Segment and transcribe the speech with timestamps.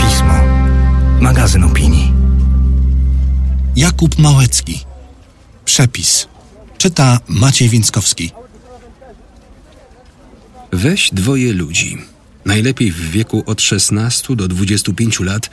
[0.00, 0.34] Pismo.
[1.20, 2.12] Magazyn opinii.
[3.76, 4.84] Jakub Małecki.
[5.64, 6.28] Przepis.
[6.78, 8.30] Czyta Maciej Więckowski.
[10.72, 11.98] Weź dwoje ludzi,
[12.44, 15.50] najlepiej w wieku od 16 do 25 lat,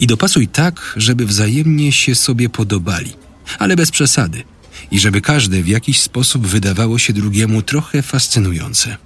[0.00, 3.12] i dopasuj tak, żeby wzajemnie się sobie podobali,
[3.58, 4.44] ale bez przesady,
[4.90, 8.96] i żeby każde w jakiś sposób wydawało się drugiemu trochę fascynujące.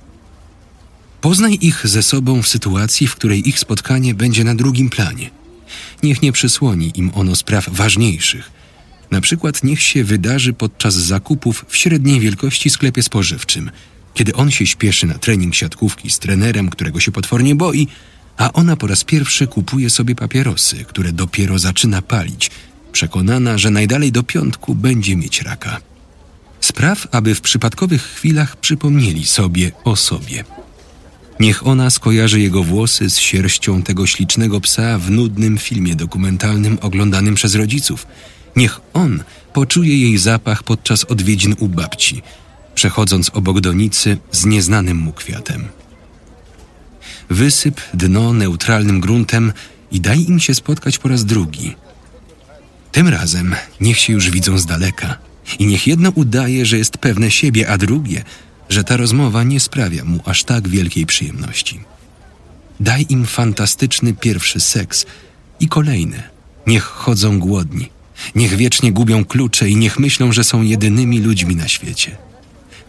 [1.20, 5.30] Poznaj ich ze sobą w sytuacji, w której ich spotkanie będzie na drugim planie.
[6.02, 8.50] Niech nie przysłoni im ono spraw ważniejszych.
[9.10, 13.70] Na przykład niech się wydarzy podczas zakupów w średniej wielkości sklepie spożywczym,
[14.14, 17.88] kiedy on się śpieszy na trening siatkówki z trenerem, którego się potwornie boi,
[18.36, 22.50] a ona po raz pierwszy kupuje sobie papierosy, które dopiero zaczyna palić,
[22.94, 25.80] przekonana, że najdalej do piątku będzie mieć raka.
[26.60, 30.44] Spraw, aby w przypadkowych chwilach przypomnieli sobie o sobie.
[31.40, 37.34] Niech ona skojarzy jego włosy z sierścią tego ślicznego psa w nudnym filmie dokumentalnym oglądanym
[37.34, 38.06] przez rodziców.
[38.56, 42.22] Niech on poczuje jej zapach podczas odwiedzin u babci,
[42.74, 45.68] przechodząc obok donicy z nieznanym mu kwiatem.
[47.30, 49.52] Wysyp dno neutralnym gruntem
[49.92, 51.83] i daj im się spotkać po raz drugi.
[52.94, 55.18] Tym razem niech się już widzą z daleka
[55.58, 58.24] i niech jedno udaje, że jest pewne siebie, a drugie,
[58.68, 61.80] że ta rozmowa nie sprawia mu aż tak wielkiej przyjemności.
[62.80, 65.06] Daj im fantastyczny pierwszy seks
[65.60, 66.22] i kolejny.
[66.66, 67.90] Niech chodzą głodni,
[68.34, 72.16] niech wiecznie gubią klucze i niech myślą, że są jedynymi ludźmi na świecie.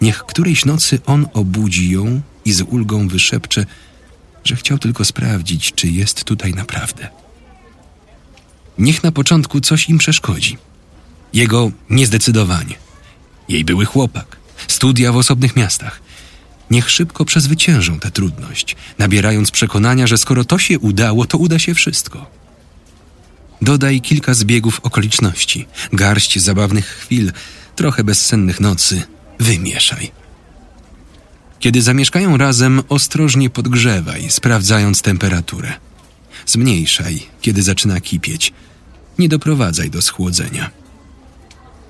[0.01, 3.65] Niech którejś nocy on obudzi ją i z ulgą wyszepcze,
[4.43, 7.24] że chciał tylko sprawdzić, czy jest tutaj naprawdę.
[8.77, 10.57] Niech na początku coś im przeszkodzi.
[11.33, 12.75] Jego niezdecydowanie,
[13.49, 16.01] jej były chłopak, studia w osobnych miastach.
[16.71, 21.73] Niech szybko przezwyciężą tę trudność, nabierając przekonania, że skoro to się udało, to uda się
[21.73, 22.29] wszystko.
[23.61, 27.31] Dodaj kilka zbiegów okoliczności, garść zabawnych chwil,
[27.75, 29.03] trochę bezsennych nocy.
[29.39, 30.11] Wymieszaj.
[31.59, 35.73] Kiedy zamieszkają razem, ostrożnie podgrzewaj, sprawdzając temperaturę.
[36.45, 38.53] Zmniejszaj, kiedy zaczyna kipieć.
[39.19, 40.71] Nie doprowadzaj do schłodzenia.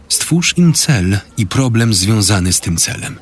[0.09, 3.19] Stwórz im cel i problem związany z tym celem.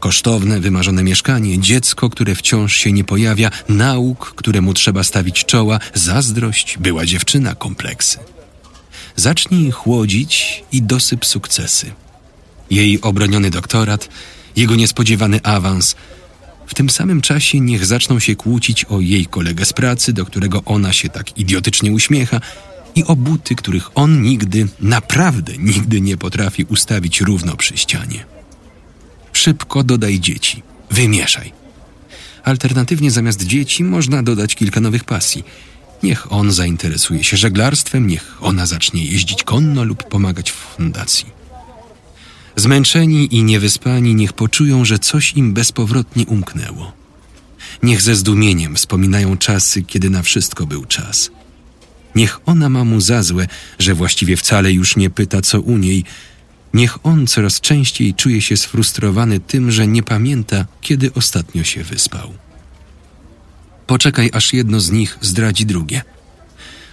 [0.00, 6.78] Kosztowne, wymarzone mieszkanie, dziecko, które wciąż się nie pojawia, nauk, któremu trzeba stawić czoła, zazdrość,
[6.78, 8.18] była dziewczyna, kompleksy.
[9.16, 11.92] Zacznij chłodzić i dosyp sukcesy.
[12.70, 14.08] Jej obroniony doktorat,
[14.56, 15.96] jego niespodziewany awans.
[16.66, 20.62] W tym samym czasie niech zaczną się kłócić o jej kolegę z pracy, do którego
[20.64, 22.40] ona się tak idiotycznie uśmiecha,
[22.98, 28.24] i o buty, których on nigdy, naprawdę nigdy nie potrafi ustawić równo przy ścianie.
[29.32, 31.52] Szybko dodaj dzieci, wymieszaj.
[32.44, 35.44] Alternatywnie zamiast dzieci można dodać kilka nowych pasji.
[36.02, 41.26] Niech on zainteresuje się żeglarstwem, niech ona zacznie jeździć konno lub pomagać w fundacji.
[42.56, 46.92] Zmęczeni i niewyspani niech poczują, że coś im bezpowrotnie umknęło.
[47.82, 51.30] Niech ze zdumieniem wspominają czasy, kiedy na wszystko był czas.
[52.14, 53.46] Niech ona ma mu za złe,
[53.78, 56.04] że właściwie wcale już nie pyta, co u niej.
[56.74, 62.34] Niech on coraz częściej czuje się sfrustrowany tym, że nie pamięta, kiedy ostatnio się wyspał.
[63.86, 66.02] Poczekaj, aż jedno z nich zdradzi drugie.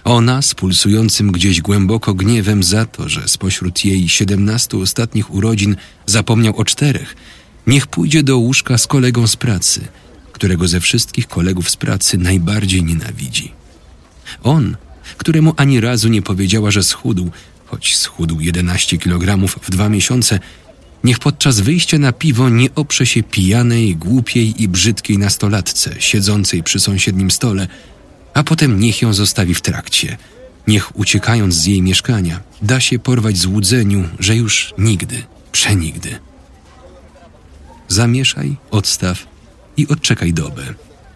[0.04, 6.56] Ona z pulsującym gdzieś głęboko gniewem za to, że spośród jej siedemnastu ostatnich urodzin zapomniał
[6.56, 7.16] o czterech,
[7.66, 9.88] niech pójdzie do łóżka z kolegą z pracy,
[10.32, 13.52] którego ze wszystkich kolegów z pracy najbardziej nienawidzi.
[14.42, 14.76] On,
[15.16, 17.30] któremu ani razu nie powiedziała, że schudł,
[17.66, 20.40] choć schudł 11 kg w dwa miesiące,
[21.04, 26.80] niech podczas wyjścia na piwo nie oprze się pijanej, głupiej i brzydkiej nastolatce siedzącej przy
[26.80, 27.68] sąsiednim stole,
[28.34, 30.16] a potem niech ją zostawi w trakcie.
[30.66, 35.22] Niech uciekając z jej mieszkania, da się porwać złudzeniu, że już nigdy,
[35.52, 36.18] przenigdy.
[37.88, 39.26] Zamieszaj, odstaw
[39.76, 40.62] i odczekaj dobę.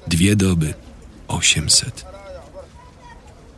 [0.06, 0.74] Dwie doby,
[1.28, 2.09] osiemset.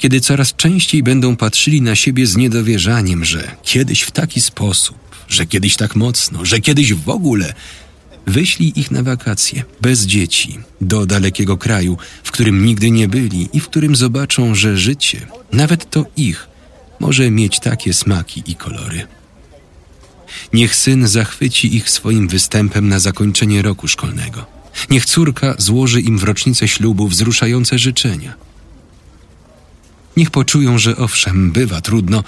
[0.02, 4.96] Kiedy coraz częściej będą patrzyli na siebie z niedowierzaniem, że kiedyś w taki sposób,
[5.28, 7.54] że kiedyś tak mocno, że kiedyś w ogóle,
[8.26, 13.60] Wyślij ich na wakacje, bez dzieci, do dalekiego kraju, w którym nigdy nie byli i
[13.60, 16.48] w którym zobaczą, że życie, nawet to ich,
[17.00, 19.06] może mieć takie smaki i kolory.
[20.52, 24.46] Niech syn zachwyci ich swoim występem na zakończenie roku szkolnego.
[24.90, 28.34] Niech córka złoży im w rocznicę ślubu wzruszające życzenia.
[30.16, 32.24] Niech poczują, że owszem, bywa trudno,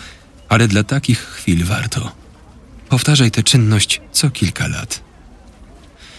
[0.49, 2.13] ale dla takich chwil warto.
[2.89, 5.03] Powtarzaj tę czynność co kilka lat.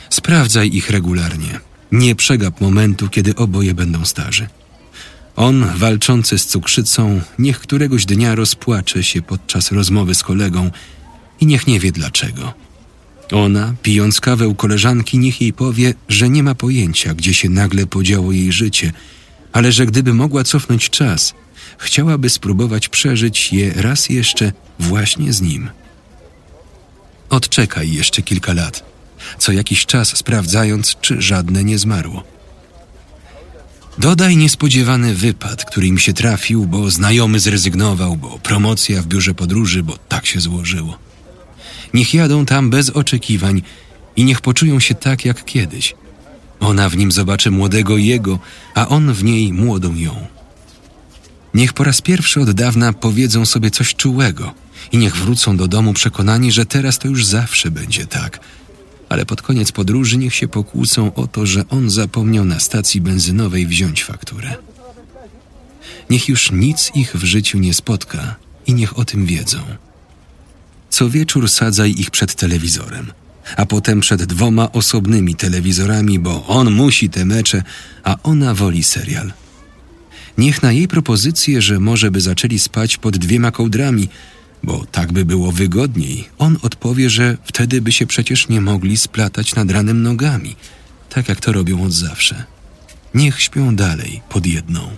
[0.09, 1.59] Sprawdzaj ich regularnie.
[1.91, 4.47] Nie przegap momentu, kiedy oboje będą starzy.
[5.35, 10.71] On, walczący z cukrzycą, niech któregoś dnia rozpłacze się podczas rozmowy z kolegą
[11.41, 12.53] i niech nie wie dlaczego.
[13.31, 17.85] Ona, pijąc kawę u koleżanki, niech jej powie, że nie ma pojęcia, gdzie się nagle
[17.85, 18.91] podziało jej życie,
[19.53, 21.33] ale że gdyby mogła cofnąć czas,
[21.77, 25.69] chciałaby spróbować przeżyć je raz jeszcze właśnie z nim.
[27.29, 28.83] Odczekaj jeszcze kilka lat,
[29.39, 32.23] co jakiś czas sprawdzając, czy żadne nie zmarło.
[33.97, 39.83] Dodaj niespodziewany wypad, który im się trafił, bo znajomy zrezygnował, bo promocja w biurze podróży,
[39.83, 40.97] bo tak się złożyło.
[41.93, 43.61] Niech jadą tam bez oczekiwań
[44.15, 45.95] i niech poczują się tak jak kiedyś.
[46.59, 48.39] Ona w nim zobaczy młodego jego,
[48.73, 50.34] a on w niej młodą ją.
[51.55, 54.53] Niech po raz pierwszy od dawna powiedzą sobie coś czułego
[54.91, 58.39] i niech wrócą do domu przekonani, że teraz to już zawsze będzie tak.
[59.09, 63.67] Ale pod koniec podróży niech się pokłócą o to, że on zapomniał na stacji benzynowej
[63.67, 64.55] wziąć fakturę.
[66.09, 68.35] Niech już nic ich w życiu nie spotka
[68.67, 69.59] i niech o tym wiedzą.
[70.89, 73.11] Co wieczór sadzaj ich przed telewizorem,
[73.57, 77.63] a potem przed dwoma osobnymi telewizorami, bo on musi te mecze,
[78.03, 79.44] a ona woli serial.
[80.37, 84.09] Niech na jej propozycję, że może by zaczęli spać pod dwiema kołdrami,
[84.63, 89.55] bo tak by było wygodniej, on odpowie, że wtedy by się przecież nie mogli splatać
[89.55, 90.55] nad ranem nogami,
[91.09, 92.43] tak jak to robią od zawsze.
[93.13, 94.89] Niech śpią dalej pod jedną.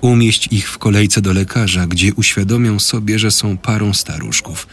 [0.00, 4.66] Umieść ich w kolejce do lekarza, gdzie uświadomią sobie, że są parą staruszków.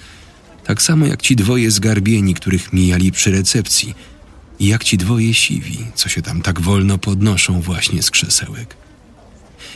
[0.66, 3.96] Tak samo jak ci dwoje zgarbieni, których mijali przy recepcji,
[4.60, 8.76] i jak ci dwoje siwi, co się tam tak wolno podnoszą właśnie z krzesełek.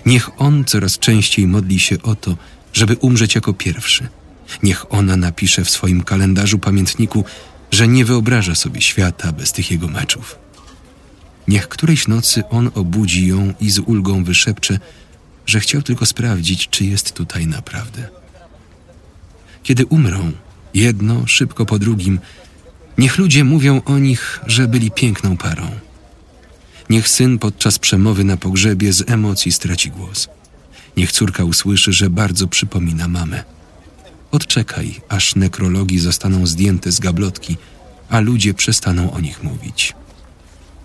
[0.06, 2.38] Niech on coraz częściej modli się o to,
[2.74, 4.08] żeby umrzeć jako pierwszy.
[4.64, 7.26] Niech ona napisze w swoim kalendarzu pamiętniku,
[7.72, 10.36] że nie wyobraża sobie świata bez tych jego meczów.
[11.48, 14.80] Niech którejś nocy on obudzi ją i z ulgą wyszepcze,
[15.46, 18.08] że chciał tylko sprawdzić, czy jest tutaj naprawdę.
[19.64, 20.32] Kiedy umrą,
[20.74, 22.20] jedno szybko po drugim,
[22.98, 25.72] niech ludzie mówią o nich, że byli piękną parą.
[26.90, 30.28] Niech syn podczas przemowy na pogrzebie z emocji straci głos.
[30.98, 33.44] Niech córka usłyszy, że bardzo przypomina mamę.
[34.32, 37.58] Odczekaj, aż nekrologi zostaną zdjęte z gablotki,
[38.10, 39.94] a ludzie przestaną o nich mówić.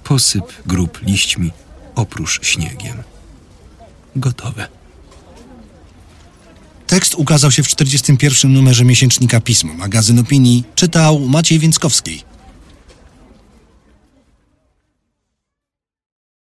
[0.05, 1.50] Posyp grób liśćmi,
[1.94, 2.97] oprócz śniegiem.
[4.17, 4.69] Gotowe.
[6.87, 8.52] Tekst ukazał się w 41.
[8.52, 12.30] numerze miesięcznika Pismo, magazyn opinii, czytał Maciej Więckowski.